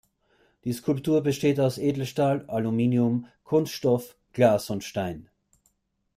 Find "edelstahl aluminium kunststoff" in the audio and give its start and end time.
1.77-4.15